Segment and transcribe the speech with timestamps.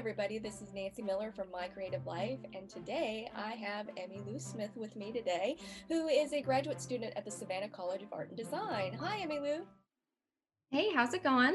[0.00, 0.38] everybody.
[0.38, 4.70] This is Nancy Miller from My Creative Life, and today I have Emmy Lou Smith
[4.74, 8.36] with me today, who is a graduate student at the Savannah College of Art and
[8.38, 8.94] Design.
[8.94, 9.66] Hi, Emmy Lou.
[10.70, 11.54] Hey, how's it going?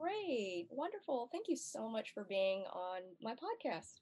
[0.00, 1.28] Great, wonderful.
[1.30, 4.00] Thank you so much for being on my podcast.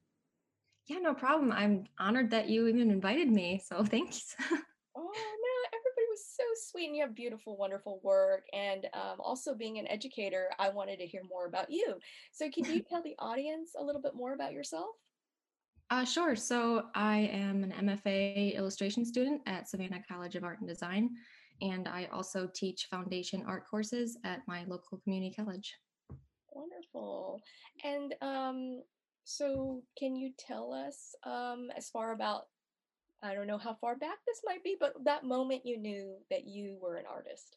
[0.86, 1.52] Yeah, no problem.
[1.52, 4.34] I'm honored that you even invited me, so thanks.
[4.50, 4.56] oh
[4.96, 5.43] no, everybody was
[6.34, 8.46] so sweet, and you have beautiful, wonderful work.
[8.52, 11.94] And um, also, being an educator, I wanted to hear more about you.
[12.32, 14.90] So, can you tell the audience a little bit more about yourself?
[15.90, 16.34] Uh, sure.
[16.34, 21.10] So, I am an MFA illustration student at Savannah College of Art and Design,
[21.62, 25.72] and I also teach foundation art courses at my local community college.
[26.52, 27.40] Wonderful.
[27.84, 28.82] And um,
[29.24, 32.46] so, can you tell us um, as far about
[33.24, 36.46] I don't know how far back this might be, but that moment you knew that
[36.46, 37.56] you were an artist?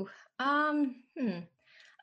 [0.00, 0.08] Ooh,
[0.40, 1.38] um, hmm.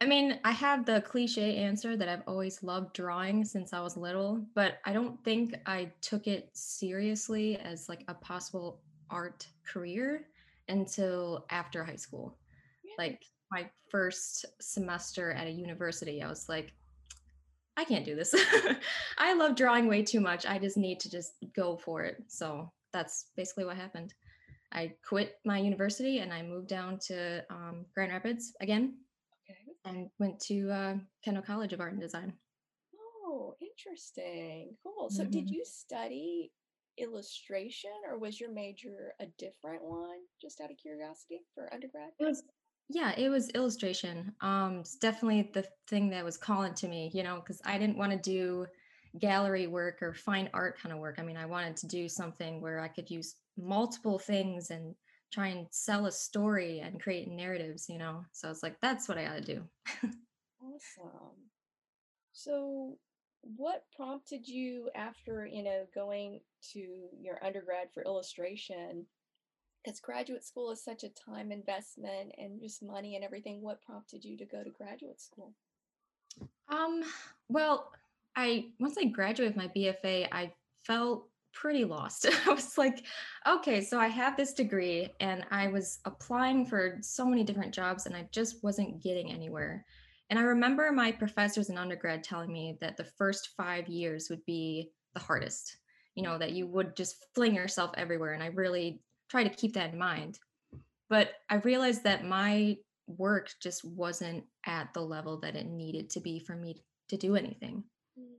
[0.01, 3.97] I mean, I have the cliche answer that I've always loved drawing since I was
[3.97, 10.27] little, but I don't think I took it seriously as like a possible art career
[10.69, 12.37] until after high school.
[12.97, 16.71] Like my first semester at a university, I was like,
[17.79, 18.35] I can't do this.
[19.17, 20.45] I love drawing way too much.
[20.45, 22.17] I just need to just go for it.
[22.27, 24.13] So that's basically what happened.
[24.73, 28.95] I quit my university and I moved down to um, Grand Rapids again
[29.49, 29.59] okay.
[29.85, 32.33] and went to uh, Kendall College of Art and Design.
[33.25, 34.75] Oh, interesting.
[34.83, 35.09] Cool.
[35.09, 35.31] So, mm-hmm.
[35.31, 36.51] did you study
[36.97, 42.09] illustration or was your major a different one, just out of curiosity for undergrad?
[42.19, 42.43] It was
[42.89, 47.23] yeah it was illustration um it's definitely the thing that was calling to me you
[47.23, 48.65] know because i didn't want to do
[49.17, 51.15] gallery work or fine art kind of work.
[51.17, 54.93] I mean i wanted to do something where i could use multiple things and
[55.31, 58.23] try and sell a story and create narratives you know?
[58.31, 59.63] So it's like that's what i got to do.
[60.61, 61.35] Awesome.
[62.33, 62.97] So
[63.41, 66.41] what prompted you after you know going
[66.73, 69.05] to your undergrad for illustration
[69.83, 74.23] because graduate school is such a time investment and just money and everything what prompted
[74.23, 75.53] you to go to graduate school?
[76.69, 77.03] Um
[77.49, 77.91] well
[78.35, 80.51] i once i graduated my bfa i
[80.85, 82.27] felt pretty lost.
[82.47, 83.03] I was like
[83.47, 88.05] okay so i have this degree and i was applying for so many different jobs
[88.05, 89.85] and i just wasn't getting anywhere.
[90.29, 94.45] And i remember my professors in undergrad telling me that the first five years would
[94.45, 95.77] be the hardest
[96.15, 99.73] you know that you would just fling yourself everywhere and i really try to keep
[99.73, 100.39] that in mind.
[101.09, 106.19] But I realized that my work just wasn't at the level that it needed to
[106.19, 107.83] be for me to do anything.
[108.19, 108.33] Mm.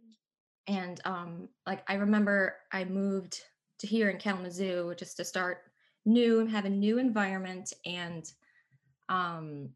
[0.69, 3.41] And um, like I remember I moved
[3.79, 5.63] to here in Kalamazoo just to start
[6.05, 7.73] new and have a new environment.
[7.85, 8.31] And
[9.09, 9.71] um,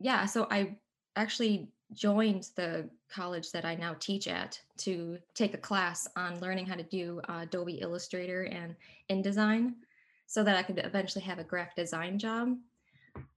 [0.00, 0.76] yeah, so I
[1.14, 6.66] actually joined the college that I now teach at to take a class on learning
[6.66, 8.74] how to do uh, Adobe Illustrator and
[9.08, 9.74] InDesign
[10.26, 12.56] so that I could eventually have a graphic design job.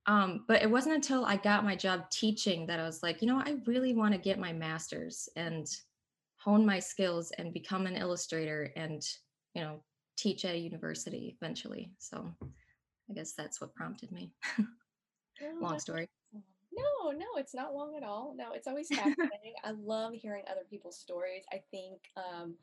[0.06, 3.28] Um, but it wasn't until I got my job teaching that I was like, you
[3.28, 5.68] know, I really want to get my master's and
[6.38, 9.06] hone my skills and become an illustrator and,
[9.54, 9.84] you know,
[10.18, 11.92] teach at a university eventually.
[12.00, 14.34] So I guess that's what prompted me.
[15.62, 16.10] long story.
[16.34, 18.34] No, no, it's not long at all.
[18.38, 19.54] No, it's always fascinating.
[19.64, 21.44] I love hearing other people's stories.
[21.52, 22.56] I think um,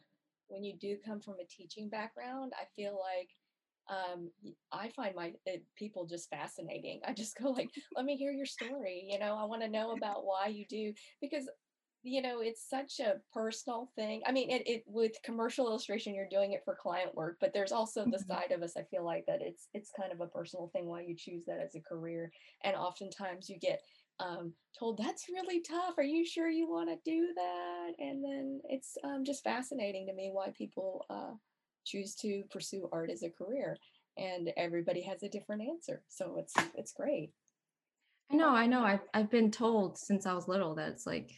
[0.49, 3.31] when you do come from a teaching background, I feel like
[3.89, 4.31] um,
[4.73, 7.01] I find my it, people just fascinating.
[7.07, 9.07] I just go like, let me hear your story.
[9.09, 11.49] You know, I want to know about why you do because
[12.07, 16.29] you know it's such a personal thing i mean it, it with commercial illustration you're
[16.31, 18.33] doing it for client work but there's also the mm-hmm.
[18.33, 21.01] side of us i feel like that it's it's kind of a personal thing why
[21.01, 22.31] you choose that as a career
[22.63, 23.81] and oftentimes you get
[24.21, 28.61] um, told that's really tough are you sure you want to do that and then
[28.69, 31.33] it's um, just fascinating to me why people uh,
[31.87, 33.77] choose to pursue art as a career
[34.19, 37.33] and everybody has a different answer so it's it's great.
[38.31, 41.31] I know i know i've, I've been told since i was little that it's like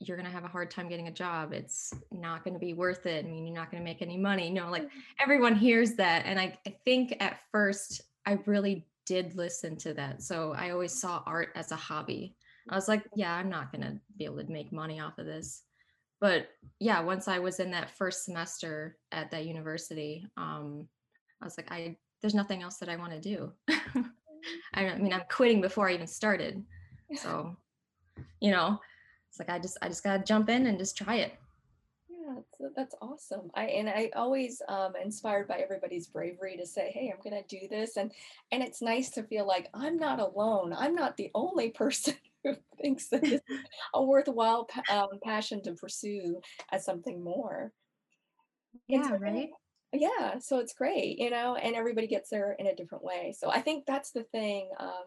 [0.00, 2.74] you're going to have a hard time getting a job it's not going to be
[2.74, 4.98] worth it i mean you're not going to make any money you know like mm-hmm.
[5.20, 10.22] everyone hears that and I, I think at first i really did listen to that
[10.22, 12.36] so i always saw art as a hobby.
[12.70, 15.26] I was like yeah i'm not going to be able to make money off of
[15.26, 15.64] this
[16.20, 16.48] but
[16.80, 20.86] yeah once i was in that first semester at that university um,
[21.40, 23.52] i was like i there's nothing else that i want to do.
[24.74, 26.64] I mean i'm quitting before i even started
[27.16, 27.56] so
[28.40, 28.80] you know
[29.28, 31.34] it's like i just i just gotta jump in and just try it.
[32.08, 33.50] Yeah that's, that's awesome.
[33.54, 37.68] I and i always um inspired by everybody's bravery to say hey i'm gonna do
[37.68, 38.12] this and
[38.52, 40.72] and it's nice to feel like i'm not alone.
[40.76, 42.14] I'm not the only person
[42.80, 43.44] thinks that it's
[43.94, 46.40] a worthwhile um, passion to pursue
[46.72, 47.72] as something more.
[48.86, 49.50] Yeah, so right?
[49.92, 53.34] yeah, so it's great, you know, and everybody gets there in a different way.
[53.36, 54.70] So I think that's the thing.
[54.78, 55.04] Um,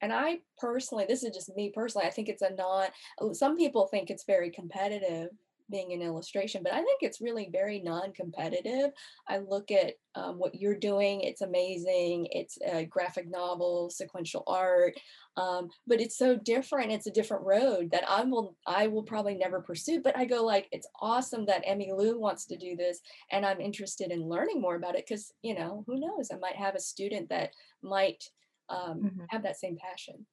[0.00, 2.90] and I personally, this is just me personally, I think it's a not,
[3.20, 5.30] uh, some people think it's very competitive
[5.72, 8.92] being an illustration, but I think it's really very non competitive.
[9.26, 12.28] I look at um, what you're doing, it's amazing.
[12.30, 14.94] It's a graphic novel, sequential art,
[15.36, 16.92] um, but it's so different.
[16.92, 20.00] It's a different road that I will, I will probably never pursue.
[20.02, 23.60] But I go like, it's awesome that Emmy Lou wants to do this and I'm
[23.60, 26.30] interested in learning more about it because, you know, who knows?
[26.30, 27.50] I might have a student that
[27.82, 28.24] might
[28.68, 29.26] um, Mhm.
[29.30, 30.26] have that same passion.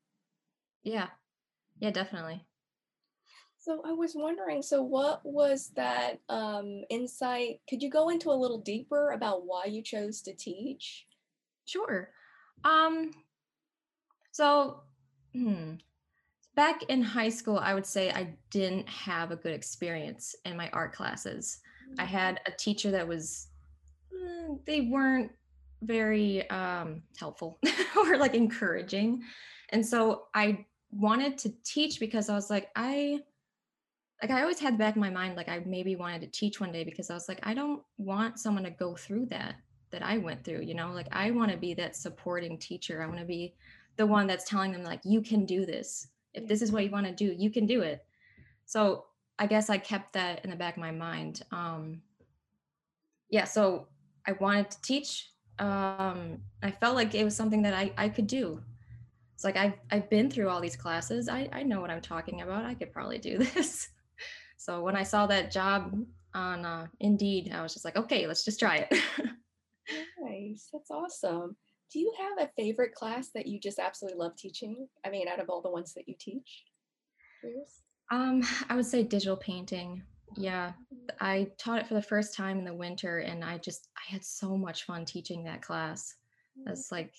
[0.83, 1.11] Yeah.
[1.79, 2.47] Yeah, definitely.
[3.59, 7.61] So I was wondering, so what was that um, insight?
[7.69, 11.05] Could you go into a little deeper about why you chose to teach?
[11.65, 12.11] Sure.
[12.63, 13.11] Um,
[14.31, 14.81] so
[15.33, 15.75] hmm,
[16.55, 20.69] back in high school, I would say I didn't have a good experience in my
[20.71, 21.59] art classes.
[21.99, 23.49] I Mm, had a teacher that was
[24.13, 25.31] mm, they weren't
[25.83, 27.59] very um helpful
[27.97, 29.23] or like encouraging.
[29.69, 33.21] And so I wanted to teach because I was like I
[34.21, 36.71] like I always had back in my mind like I maybe wanted to teach one
[36.71, 39.55] day because I was like I don't want someone to go through that
[39.91, 40.91] that I went through, you know?
[40.91, 43.01] Like I want to be that supporting teacher.
[43.01, 43.55] I want to be
[43.95, 46.07] the one that's telling them like you can do this.
[46.33, 48.05] If this is what you want to do, you can do it.
[48.65, 49.05] So
[49.37, 51.43] I guess I kept that in the back of my mind.
[51.51, 52.01] Um
[53.29, 53.87] yeah, so
[54.27, 55.31] I wanted to teach.
[55.59, 58.61] Um I felt like it was something that I I could do.
[59.33, 61.27] It's like I've I've been through all these classes.
[61.29, 62.65] I I know what I'm talking about.
[62.65, 63.89] I could probably do this.
[64.59, 65.97] So when I saw that job
[66.33, 68.93] on uh, Indeed, I was just like, okay, let's just try it.
[70.21, 70.67] Nice.
[70.73, 71.55] That's awesome.
[71.91, 74.89] Do you have a favorite class that you just absolutely love teaching?
[75.05, 76.65] I mean, out of all the ones that you teach?
[78.11, 80.03] Um, I would say digital painting.
[80.35, 80.73] Yeah,
[81.21, 84.23] I taught it for the first time in the winter, and I just I had
[84.23, 86.15] so much fun teaching that class.
[86.59, 87.13] Mm, It's like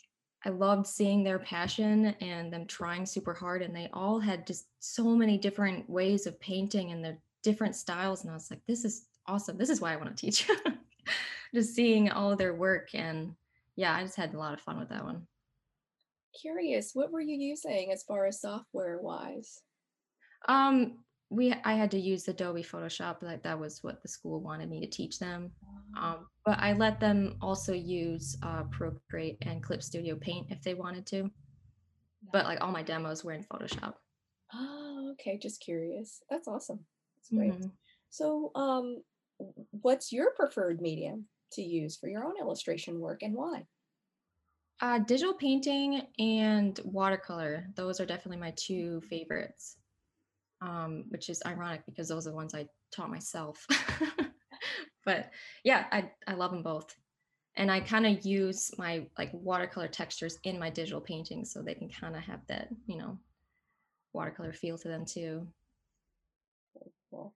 [0.44, 4.66] I loved seeing their passion and them trying super hard, and they all had just
[4.78, 8.84] so many different ways of painting and their different styles, and I was like, this
[8.84, 9.58] is awesome.
[9.58, 10.48] This is why I want to teach.
[11.54, 13.34] just seeing all of their work and
[13.76, 15.26] yeah, I just had a lot of fun with that one.
[16.38, 19.62] Curious, what were you using as far as software wise?
[20.48, 20.98] Um,
[21.30, 24.80] we I had to use Adobe Photoshop, like that was what the school wanted me
[24.80, 25.50] to teach them.
[25.96, 30.74] Um, but I let them also use uh, Procreate and Clip Studio Paint if they
[30.74, 31.30] wanted to.
[32.32, 33.94] But like all my demos were in Photoshop.
[34.52, 35.38] Oh, okay.
[35.38, 36.20] Just curious.
[36.28, 36.80] That's awesome.
[37.34, 37.52] Great.
[37.52, 37.72] Mhm.
[38.10, 39.04] So, um,
[39.70, 43.66] what's your preferred medium to use for your own illustration work and why?
[44.80, 49.76] Uh, digital painting and watercolor; those are definitely my two favorites.
[50.62, 53.66] Um, which is ironic because those are the ones I taught myself.
[55.04, 55.32] but
[55.64, 56.96] yeah, I I love them both.
[57.56, 61.74] and I kind of use my like watercolor textures in my digital paintings so they
[61.76, 63.18] can kind of have that, you know,
[64.14, 65.48] watercolor feel to them too.
[67.10, 67.34] Well,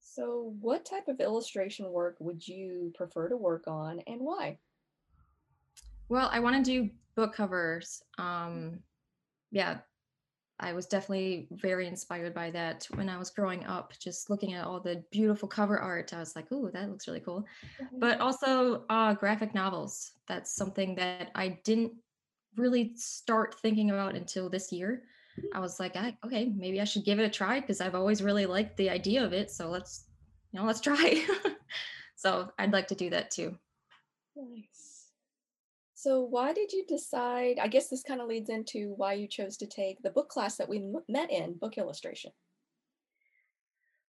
[0.00, 4.60] so what type of illustration work would you prefer to work on and why?
[6.08, 8.02] Well, I want to do book covers.
[8.16, 8.82] Um,
[9.50, 9.80] yeah,
[10.60, 13.94] I was definitely very inspired by that when I was growing up.
[13.98, 17.20] Just looking at all the beautiful cover art, I was like, "Ooh, that looks really
[17.20, 17.46] cool."
[17.80, 18.00] Mhm.
[18.00, 20.12] But also uh, graphic novels.
[20.28, 21.94] That's something that I didn't
[22.56, 25.04] really start thinking about until this year.
[25.54, 28.22] I was like, I, okay, maybe I should give it a try because I've always
[28.22, 29.50] really liked the idea of it.
[29.50, 30.04] So let's,
[30.52, 31.24] you know, let's try.
[32.16, 33.56] so I'd like to do that too.
[34.36, 35.06] Nice.
[35.94, 37.58] So why did you decide?
[37.58, 40.56] I guess this kind of leads into why you chose to take the book class
[40.56, 42.30] that we met in, book illustration.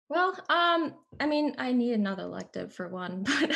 [0.07, 3.55] Well, um, I mean, I need another elective for one, but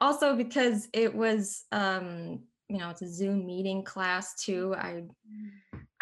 [0.00, 4.74] also because it was, um, you know, it's a Zoom meeting class too.
[4.76, 5.02] I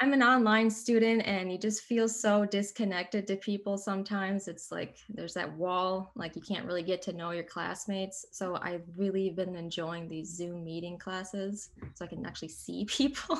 [0.02, 4.48] I'm an online student and you just feel so disconnected to people sometimes.
[4.48, 8.24] It's like there's that wall, like you can't really get to know your classmates.
[8.32, 13.38] So I've really been enjoying these Zoom meeting classes so I can actually see people.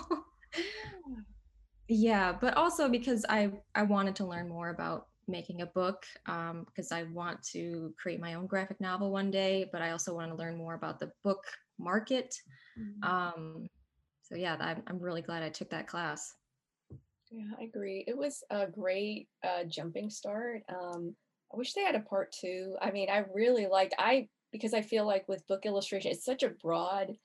[1.89, 2.37] Yeah.
[2.39, 6.93] but also because I I wanted to learn more about making a book um, because
[6.93, 10.37] I want to create my own graphic novel one day, but I also want to
[10.37, 11.45] learn more about the book
[11.79, 12.35] market.
[12.79, 13.09] Mm.
[13.09, 13.67] Um,
[14.23, 16.35] so yeah, I'm, I'm really glad I took that class.
[17.31, 18.05] Yeah, I agree.
[18.07, 20.63] It was a great uh, jumping start.
[20.69, 21.15] Um,
[21.53, 22.77] I wish they had a part two.
[22.81, 26.43] I mean, I really liked I because I feel like with book illustration, it's such
[26.43, 27.17] a broad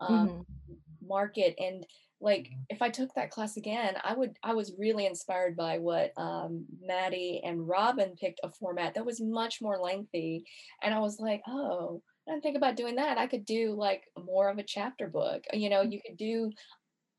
[0.00, 0.78] um, Mhm.
[1.02, 1.86] market, and
[2.20, 6.12] like if I took that class again, I would I was really inspired by what
[6.18, 10.44] um, Maddie and Robin picked a format that was much more lengthy,
[10.82, 13.18] and I was like, oh, I didn't think about doing that.
[13.18, 15.44] I could do like more of a chapter book.
[15.54, 16.50] You know, you could do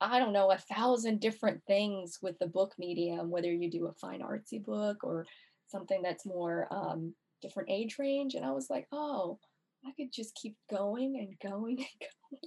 [0.02, 3.94] I don't know a thousand different things with the book medium, whether you do a
[3.94, 5.26] fine artsy book or
[5.68, 8.36] something that's more um, different age range.
[8.36, 9.40] And I was like, oh,
[9.86, 11.86] I could just keep going and going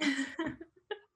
[0.00, 0.56] and going.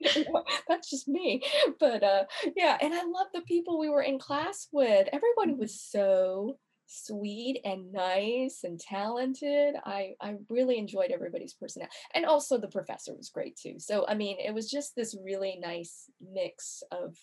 [0.69, 1.43] that's just me.
[1.79, 2.25] But uh,
[2.57, 5.09] yeah, and I love the people we were in class with.
[5.13, 6.59] Everybody was so
[6.93, 9.75] sweet and nice and talented.
[9.85, 13.77] I I really enjoyed everybody's personality, and also the professor was great too.
[13.79, 17.17] So I mean, it was just this really nice mix of,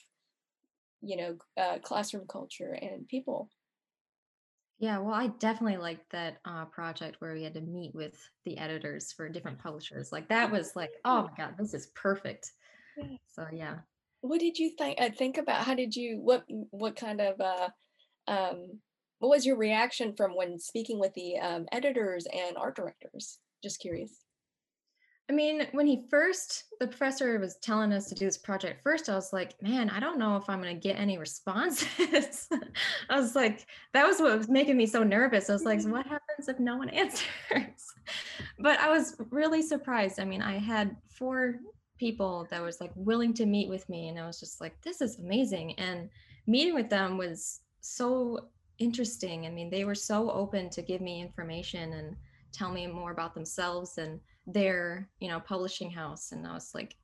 [1.01, 3.49] you know, uh, classroom culture and people.
[4.79, 8.57] Yeah, well, I definitely liked that uh, project where we had to meet with the
[8.57, 10.11] editors for different publishers.
[10.11, 12.53] Like that was like, oh my God, this is perfect.
[12.97, 13.17] Yeah.
[13.27, 13.75] So yeah.
[14.21, 14.99] What did you think?
[14.99, 17.69] Uh, think about how did you what what kind of uh,
[18.27, 18.79] um,
[19.19, 23.37] what was your reaction from when speaking with the um, editors and art directors?
[23.61, 24.23] Just curious.
[25.29, 29.09] I mean, when he first, the professor was telling us to do this project first,
[29.09, 32.47] I was like, man, I don't know if I'm going to get any responses.
[33.09, 35.47] I was like, that was what was making me so nervous.
[35.47, 37.27] I was like, what happens if no one answers?
[38.57, 40.19] but I was really surprised.
[40.19, 41.59] I mean, I had four
[41.99, 44.99] people that was like willing to meet with me, and I was just like, this
[44.99, 45.77] is amazing.
[45.77, 46.09] And
[46.47, 48.47] meeting with them was so
[48.79, 49.45] interesting.
[49.45, 52.15] I mean, they were so open to give me information and
[52.51, 56.31] tell me more about themselves and their you know publishing house.
[56.31, 56.95] And i was like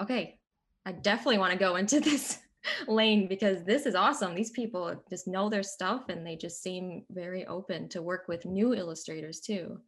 [0.00, 0.38] okay
[0.86, 2.38] i definitely want to go into this
[2.86, 4.34] lane because this is awesome.
[4.34, 8.44] These people just know their stuff and they just seem very open to work with
[8.44, 9.78] new illustrators too.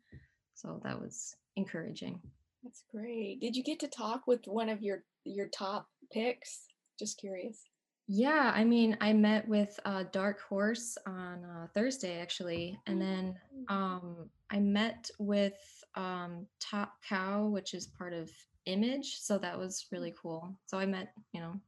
[0.55, 2.21] So that was encouraging.
[2.63, 3.41] That's great.
[3.41, 6.65] Did you get to talk with one of your your top picks?
[6.99, 7.63] Just curious
[8.07, 13.39] yeah, I mean, I met with uh, Dark Horse on uh, Thursday actually, and then
[13.69, 13.75] Mm.
[13.75, 15.59] um, I met with
[15.95, 18.31] um, Top Cow, which is part of
[18.67, 20.57] Image, so that was really cool.
[20.67, 21.61] So I met, you know,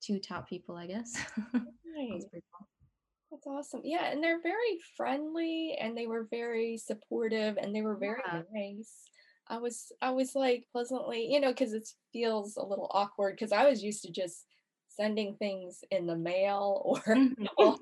[0.00, 1.16] two top people, I guess.
[1.52, 2.26] That Nice.
[2.30, 2.68] pretty cool.
[3.30, 3.80] That's awesome.
[3.84, 8.42] Yeah, and they're very friendly and they were very supportive and they were very Yeah.
[8.52, 9.02] nice.
[9.48, 13.52] I was I was like pleasantly, you know, because it feels a little awkward because
[13.52, 14.46] I was used to just
[14.96, 17.48] sending things in the mail or Mhm.
[17.58, 17.76] or,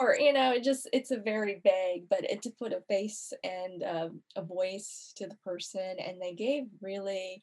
[0.00, 3.32] or you know, it just it's a very vague, but it to put a face
[3.44, 7.42] and um, a voice to the person, and they gave really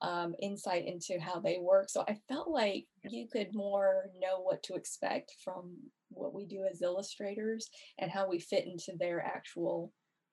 [0.00, 1.88] um, insight into how they work.
[1.88, 5.76] So I felt like you could more know what to expect from
[6.10, 7.68] what we do as illustrators
[7.98, 9.92] and how we fit into their actual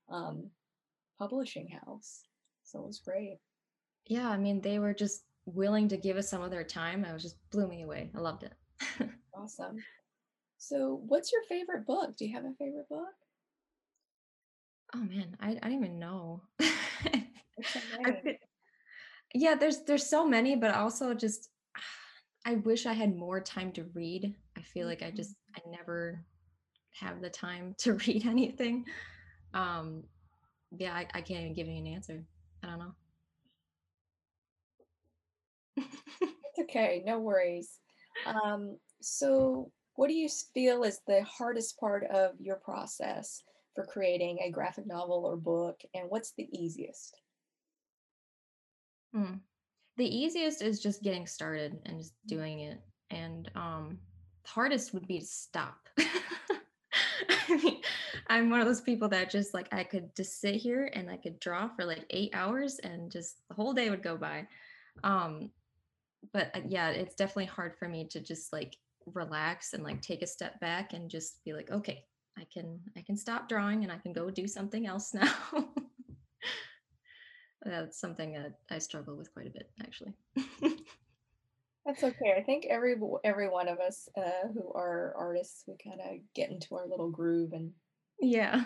[0.09, 0.49] um,
[1.17, 2.21] publishing house.
[2.63, 3.37] So it was great.
[4.05, 5.23] Yeah, I mean, they were just
[5.53, 7.05] willing to give us some of their time.
[7.05, 8.11] I was just blew me away.
[8.15, 8.53] I loved it.
[9.33, 9.83] Awesome.
[10.57, 12.15] So, what's your favorite book?
[12.17, 13.13] Do you have a favorite book?
[14.93, 16.41] Oh man, I, I don't even know.
[17.55, 18.21] There's so I many.
[18.21, 18.35] feel-
[19.33, 21.49] yeah, there's there's so many, but also just
[22.45, 24.35] I wish I had more time to read.
[24.57, 25.15] I feel like I Mhm.
[25.15, 26.25] just I never
[26.99, 28.85] have the time to read anything.
[29.53, 30.03] Um,
[30.77, 32.23] yeah, I, I can't even give you an answer.
[32.63, 32.93] I don't know.
[36.43, 37.79] It's okay, no worries.
[38.25, 43.43] Um, so, what do you feel is the hardest part of your process
[43.75, 47.19] for creating a graphic novel or book, and what's the easiest?
[49.13, 49.35] Hmm.
[49.97, 52.81] The easiest is just getting started and just Mm, doing it.
[53.09, 53.99] And um
[54.43, 55.87] the hardest would be to stop.
[57.29, 57.81] I mean,
[58.27, 61.17] I'm one of those people that just like I could just sit here and I
[61.17, 64.47] could draw for like eight hours and just the whole day would go by.
[65.03, 65.51] Um,
[66.33, 68.77] but uh, yeah, it's definitely hard for me to just like
[69.13, 72.05] relax and like take a step back and just be like, okay,
[72.37, 75.33] I can I can stop drawing and I can go do something else now.
[77.63, 80.13] That's something that I struggle with quite a bit, actually.
[81.85, 82.35] That's okay.
[82.37, 86.51] I think every every one of us uh, who are artists, we kind of get
[86.51, 87.71] into our little groove and
[88.19, 88.65] yeah.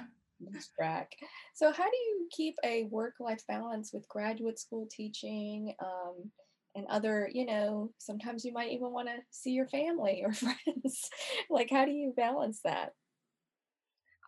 [0.77, 1.11] track.
[1.53, 6.31] So, how do you keep a work-life balance with graduate school teaching um,
[6.75, 11.09] and other, you know, sometimes you might even want to see your family or friends.
[11.49, 12.91] Like, how do you balance that?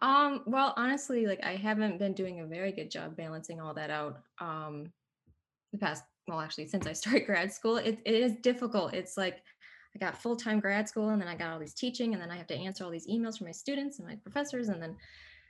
[0.01, 3.89] Um, well, honestly, like I haven't been doing a very good job balancing all that
[3.89, 4.19] out.
[4.39, 4.91] Um,
[5.71, 8.93] the past, well, actually, since I started grad school, it, it is difficult.
[8.93, 9.41] It's like
[9.95, 12.37] I got full-time grad school and then I got all these teaching and then I
[12.37, 14.95] have to answer all these emails from my students and my professors and then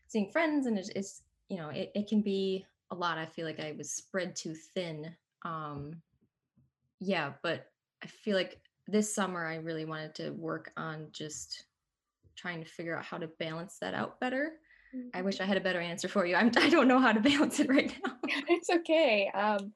[0.07, 3.17] seeing friends and it's, it's you know, it, it can be a lot.
[3.17, 5.13] I feel like I was spread too thin.
[5.43, 6.01] Um,
[6.99, 7.67] yeah, but
[8.03, 11.65] I feel like this summer I really wanted to work on just
[12.37, 14.59] trying to figure out how to balance that out better.
[15.13, 15.23] I Mhm.
[15.23, 16.35] wish I had a better answer for you.
[16.35, 18.19] I'm I don't know how to balance it right now.
[18.47, 19.29] It's okay.
[19.33, 19.73] Um,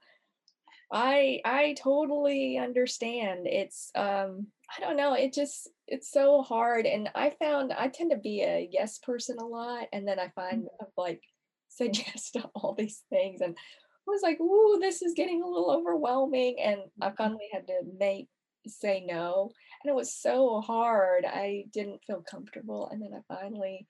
[0.91, 3.47] I I totally understand.
[3.47, 8.11] It's um I don't know, it just it's so hard and I found I tend
[8.11, 11.23] to be a yes person a lot and then I find I've like
[11.69, 13.61] said yes to all these things and I
[14.09, 18.27] was like, "Ooh, this is getting a little overwhelming." And I finally had to make
[18.67, 19.51] say no.
[19.83, 21.25] And it was so hard.
[21.25, 23.87] I didn't feel comfortable and then I finally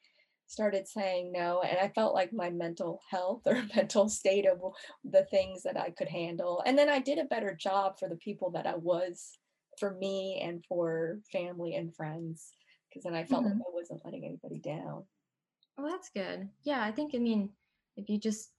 [0.48, 4.60] started saying no and I felt like my mental health or mental state of
[5.04, 6.62] the things that I could handle.
[6.66, 9.38] And then I did a better job for the people that I was
[9.80, 12.54] for me and for family and friends
[12.90, 13.62] because then I felt like Mhm.
[13.62, 15.06] I wasn't letting anybody down.
[15.78, 16.50] Well, that's good.
[16.64, 17.50] Yeah, I think, I mean,
[17.96, 18.52] if you just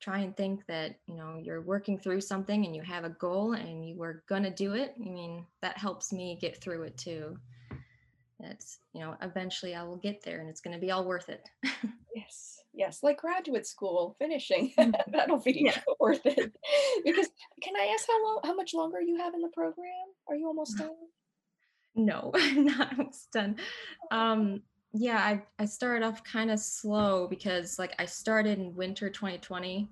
[0.00, 3.52] try and think that, you know, you're working through something and you have a goal
[3.52, 7.36] and you were gonna do it, I mean, that helps me get through it too.
[8.42, 11.48] It's, you know, eventually I will get there and it's gonna be all worth it.
[12.12, 14.72] Yes, yes, like graduate school, finishing.
[14.76, 14.92] Mm.
[15.12, 15.80] That'll be Yeah.
[16.00, 16.52] worth it.
[17.04, 17.28] Because
[17.62, 19.86] can I ask how long how much longer you have in the program?
[20.28, 20.90] Are you almost done?
[21.94, 23.56] No, I'm not almost done.
[24.10, 29.08] Um, yeah, I I started off kind of slow because like I started in winter
[29.08, 29.88] 2020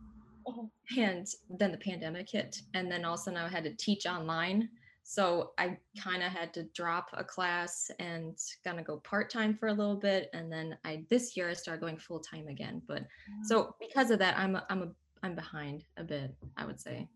[0.47, 1.01] Oh, uh-huh.
[1.01, 1.27] and
[1.59, 4.69] then the pandemic hit and then all of a sudden I had to teach online.
[5.03, 9.73] So I kind of had to drop a class and gonna go part-time for a
[9.73, 12.83] little bit and then I this year I started going full-time again.
[12.87, 13.05] But
[13.45, 14.89] so because of that I'm a, I'm a
[15.23, 17.09] I'm behind a bit, I would say.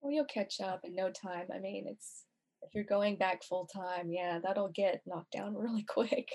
[0.00, 1.46] Well, you'll catch up in no time.
[1.54, 2.24] I mean, it's
[2.62, 6.30] if you're going back full time, yeah, that'll get knocked down really quick.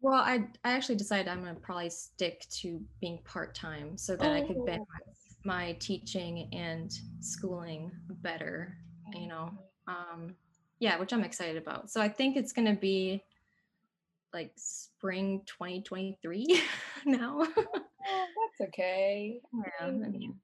[0.00, 4.40] Well, I I actually decided I'm gonna probably stick to being part-time so that I
[4.42, 5.04] could balance Oh,
[5.44, 8.78] my teaching and schooling better,
[9.14, 9.58] you know.
[9.86, 10.36] Um
[10.80, 11.90] yeah, which I'm excited about.
[11.90, 13.24] So I think it's gonna be
[14.32, 16.60] like spring 2023
[17.06, 17.46] now.
[18.06, 19.40] Oh, that's okay.
[19.52, 20.40] Yeah, I I mean, mean,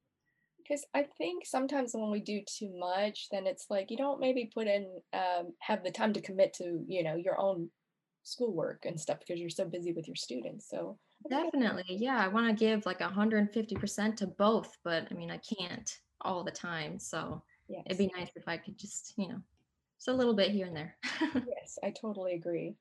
[0.58, 4.50] because I think sometimes when we do too much, then it's like you don't maybe
[4.54, 7.70] put in um, have the time to commit to you know your own
[8.30, 10.68] schoolwork and stuff because you're so busy with your students.
[10.68, 11.96] So I think that's definitely.
[11.96, 16.44] Yeah, I want to give like 150% to both, but I mean, I can't all
[16.44, 16.98] the time.
[16.98, 17.42] So
[17.86, 19.40] it'd be nice if I could just, you know,
[19.98, 20.96] just a little bit here and there.
[21.34, 22.74] yes, I totally agree.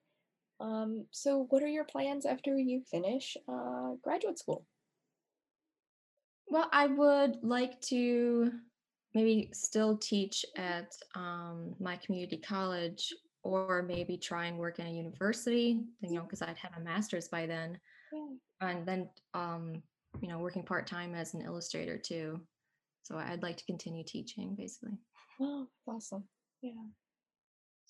[0.60, 4.66] Um, so what are your plans after you finish uh, graduate school?
[6.48, 8.52] Well, I would like to
[9.14, 13.14] maybe still teach at um, my community college
[13.50, 17.28] or maybe try and work in a university, you know, because I'd have a master's
[17.28, 17.80] by then.
[18.14, 18.28] Yeah.
[18.62, 19.82] And then, um,
[20.22, 22.40] you know, working part time as an illustrator too.
[23.04, 24.98] So I'd like to continue teaching basically.
[25.42, 26.26] Oh, awesome.
[26.62, 26.74] Yeah.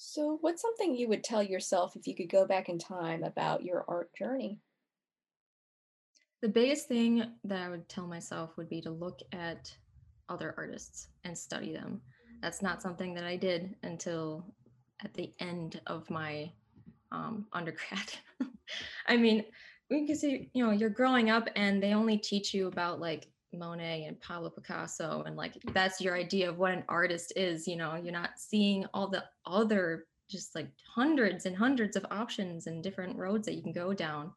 [0.01, 3.65] So, what's something you would tell yourself if you could go back in time about
[3.65, 4.61] your art journey?
[6.41, 9.75] The biggest thing that I would tell myself would be to look at
[10.29, 11.99] other artists and study them.
[12.41, 14.45] That's not something that I did until
[15.03, 16.51] at the end of my
[17.11, 18.13] um, undergrad.
[19.07, 19.45] I mean,
[19.89, 24.05] because you, you know you're growing up and they only teach you about like Monet
[24.05, 27.67] and Pablo Picasso and like that's your idea of what an artist is.
[27.67, 32.67] You know, you're not seeing all the other just like hundreds and hundreds of options
[32.67, 34.31] and different roads that you can go down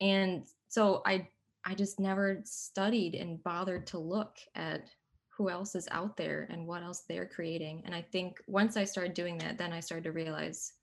[0.00, 1.26] and so i
[1.64, 4.88] i just never studied and bothered to look at
[5.36, 8.84] who else is out there and what else they're creating and i think once i
[8.84, 10.74] started doing that then i started to realize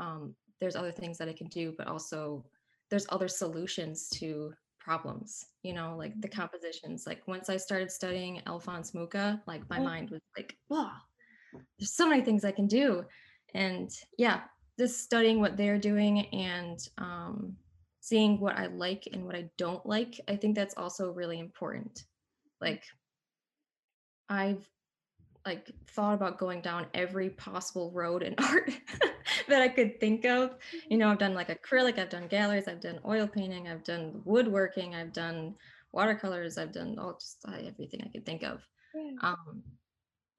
[0.00, 2.44] um, there's other things that i can do but also
[2.90, 6.32] there's other solutions to problems you know like the Mhm.
[6.32, 7.06] compositions.
[7.06, 10.92] Like once i started studying alphonse mucha like my Oh, mind was like wow
[11.78, 13.04] there's so many things i can do.
[13.54, 14.44] And yeah
[14.78, 17.56] just studying what they're doing and um,
[18.00, 22.04] seeing what i like and what i don't like i think that's also really important.
[22.60, 22.84] Like
[24.28, 24.68] i've
[25.44, 28.70] like thought about going down every possible road in art
[29.48, 30.56] that i could think of
[30.88, 34.20] you know i've done like acrylic i've done galleries i've done oil painting i've done
[34.24, 35.54] woodworking i've done
[35.92, 39.12] watercolors i've done all just uh, everything i could think of yeah.
[39.22, 39.62] um,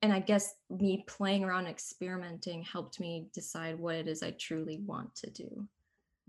[0.01, 4.77] and I guess me playing around experimenting helped me decide what it is I truly
[4.85, 5.67] want to do.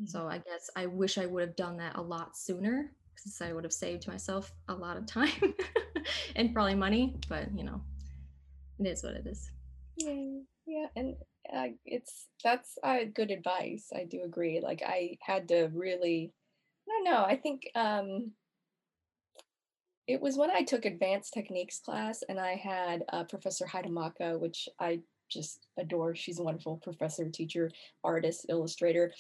[0.01, 0.09] Mhm.
[0.09, 3.53] So I guess I wish I would have done that a lot sooner because I
[3.53, 5.55] would have saved myself a lot of time
[6.37, 7.81] and probably money, but you know,
[8.79, 9.51] it is what it is.
[9.97, 11.17] Yeah, yeah, and
[11.53, 13.91] uh, it's that's uh, good advice.
[13.95, 14.61] I do agree.
[14.63, 16.33] Like I had to really,
[16.89, 17.25] I don't know.
[17.25, 18.33] I think um,
[20.07, 24.69] it was when I took advanced techniques class, and I had uh, Professor Hidemaka, which
[24.81, 26.15] I just adore.
[26.15, 27.71] She's a wonderful professor, teacher,
[28.05, 29.13] artist, illustrator.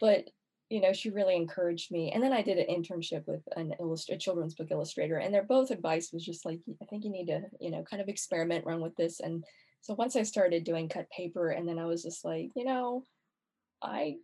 [0.00, 0.30] But
[0.70, 2.12] you know, she really encouraged me.
[2.12, 5.44] And then I did an internship with an illust- a children's book illustrator, and their
[5.44, 8.66] both advice was just like, I think you need to, you know, kind of experiment,
[8.66, 9.20] run with this.
[9.20, 9.44] And
[9.80, 13.04] so once I started doing cut paper, and then I was just like, you know,
[13.82, 14.16] I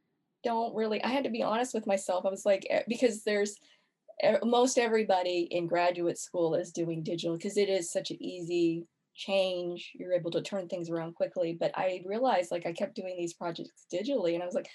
[0.42, 2.26] don't really, I had to be honest with myself.
[2.26, 3.56] I was like, eh, because there's
[4.44, 9.92] most everybody in graduate school is doing digital because it is such an easy change.
[9.94, 11.56] You're able to turn things around quickly.
[11.58, 14.68] But I realized like I kept doing these projects digitally, and I was like,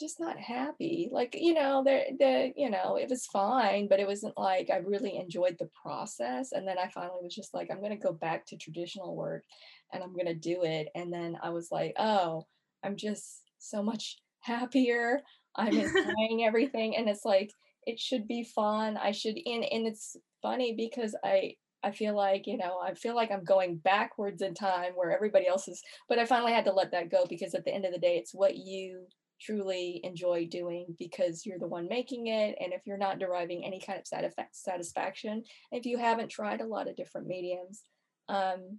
[0.00, 1.08] just not happy.
[1.12, 4.76] Like, you know, the the, you know, it was fine, but it wasn't like I
[4.78, 6.52] really enjoyed the process.
[6.52, 9.44] And then I finally was just like, I'm gonna go back to traditional work
[9.92, 10.88] and I'm gonna do it.
[10.94, 12.44] And then I was like, oh,
[12.82, 15.20] I'm just so much happier.
[15.56, 16.96] I'm enjoying everything.
[16.96, 17.50] And it's like
[17.86, 18.96] it should be fun.
[18.96, 21.54] I should and and it's funny because I
[21.84, 25.46] I feel like, you know, I feel like I'm going backwards in time where everybody
[25.46, 27.92] else is, but I finally had to let that go because at the end of
[27.92, 29.06] the day, it's what you
[29.44, 32.56] truly enjoy doing because you're the one making it.
[32.60, 36.88] And if you're not deriving any kind of satisfaction, if you haven't tried a lot
[36.88, 37.82] of different mediums,
[38.28, 38.78] um,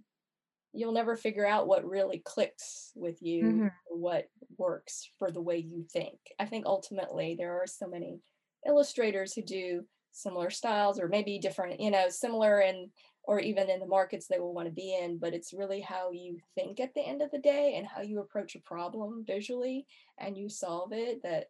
[0.72, 3.66] you'll never figure out what really clicks with you, mm-hmm.
[3.88, 4.26] what
[4.58, 6.18] works for the way you think.
[6.38, 8.20] I think ultimately there are so many
[8.66, 12.88] illustrators who do similar styles or maybe different, you know, similar and
[13.26, 16.10] or even in the markets they will want to be in, but it's really how
[16.12, 19.84] you think at the end of the day and how you approach a problem visually
[20.18, 21.46] and you solve it that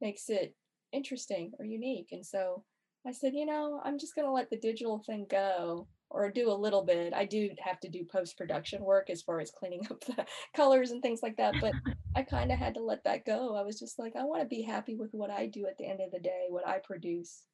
[0.00, 0.54] makes it
[0.92, 2.08] interesting or unique.
[2.12, 2.62] And so
[3.06, 6.50] I said, you know, I'm just going to let the digital thing go or do
[6.50, 7.12] a little bit.
[7.14, 10.90] I do have to do post production work as far as cleaning up the colors
[10.90, 11.72] and things like that, but
[12.14, 13.56] I kind of had to let that go.
[13.56, 15.86] I was just like, I want to be happy with what I do at the
[15.86, 17.44] end of the day, what I produce.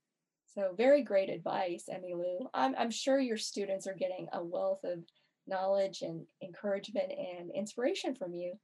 [0.54, 2.46] So very great advice, Emmylou.
[2.52, 4.98] I'm, I'm sure your students are getting a wealth of
[5.46, 8.54] knowledge and encouragement and inspiration from you.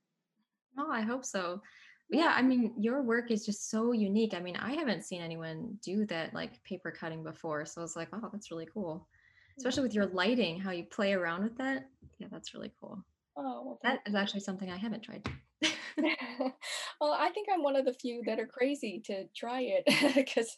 [0.79, 1.63] Oh, I hope so.
[2.11, 4.35] Yeah, I mean, your work is just so unique.
[4.35, 7.65] I mean, I haven't seen anyone do that like paper cutting before.
[7.67, 9.09] So I was like, oh, that's really cool.
[9.59, 11.89] Especially with your lighting, how you play around with that.
[12.19, 13.05] Yeah, that's really cool.
[13.37, 15.29] Oh, well, that is actually something I haven't tried.
[17.01, 20.57] well, I think I'm one of the few that are crazy to try it because,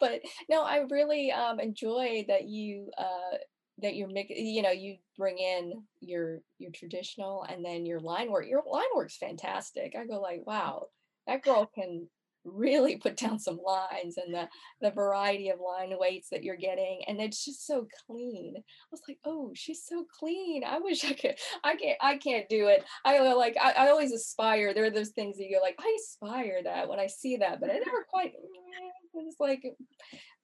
[0.00, 3.36] but no, I really um, enjoy that you uh,
[3.78, 4.46] that you're making.
[4.46, 8.46] You know, you bring in your your traditional and then your line work.
[8.48, 9.94] Your line work's fantastic.
[9.98, 10.86] I go like, wow,
[11.26, 12.08] that girl can
[12.52, 14.48] really put down some lines and the
[14.80, 18.54] the variety of line weights that you're getting and it's just so clean.
[18.56, 20.64] I was like oh she's so clean.
[20.64, 22.84] I wish i could i can't i can't do it.
[23.04, 24.74] I like I, I always aspire.
[24.74, 27.70] There are those things that you're like i aspire that when i see that but
[27.70, 28.32] i never quite
[29.14, 29.62] it's like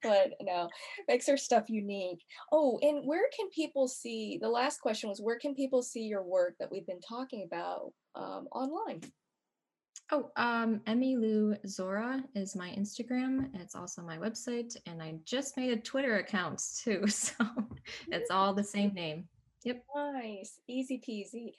[0.03, 0.69] but no
[1.09, 2.23] makes her stuff unique.
[2.53, 6.23] Oh and where can people see the last question was where can people see your
[6.23, 9.01] work that we've been talking about um, online
[10.13, 13.49] Oh, um, Emmylou Zora is my Instagram.
[13.55, 17.35] It's also my website, and I just made a Twitter account too, so
[18.09, 19.29] it's all the same name.
[19.65, 19.83] Yep.
[19.97, 21.53] Nice, easy peasy.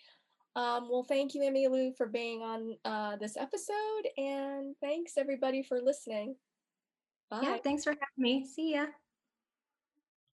[0.55, 5.63] Um, well, thank you, Emmy Lou, for being on uh, this episode, and thanks everybody
[5.63, 6.35] for listening.
[7.29, 7.39] Bye.
[7.41, 8.45] Yeah, thanks for having me.
[8.45, 8.85] See ya.